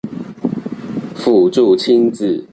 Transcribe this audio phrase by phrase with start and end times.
[1.15, 2.39] 輔助親子